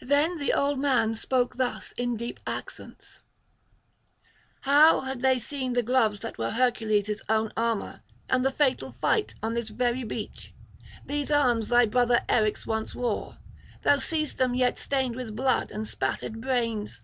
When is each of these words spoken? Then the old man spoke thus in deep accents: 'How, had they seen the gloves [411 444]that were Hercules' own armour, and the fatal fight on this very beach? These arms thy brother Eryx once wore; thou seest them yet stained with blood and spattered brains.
Then 0.00 0.38
the 0.38 0.52
old 0.52 0.80
man 0.80 1.14
spoke 1.14 1.54
thus 1.56 1.92
in 1.92 2.16
deep 2.16 2.40
accents: 2.48 3.20
'How, 4.62 5.02
had 5.02 5.20
they 5.20 5.38
seen 5.38 5.74
the 5.74 5.84
gloves 5.84 6.18
[411 6.18 6.32
444]that 6.32 6.36
were 6.38 6.50
Hercules' 6.64 7.22
own 7.28 7.52
armour, 7.56 8.02
and 8.28 8.44
the 8.44 8.50
fatal 8.50 8.96
fight 9.00 9.36
on 9.40 9.54
this 9.54 9.68
very 9.68 10.02
beach? 10.02 10.52
These 11.06 11.30
arms 11.30 11.68
thy 11.68 11.86
brother 11.86 12.22
Eryx 12.28 12.66
once 12.66 12.96
wore; 12.96 13.38
thou 13.82 13.98
seest 13.98 14.38
them 14.38 14.56
yet 14.56 14.80
stained 14.80 15.14
with 15.14 15.36
blood 15.36 15.70
and 15.70 15.86
spattered 15.86 16.40
brains. 16.40 17.00